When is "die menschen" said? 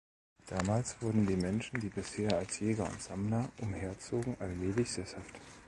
1.27-1.79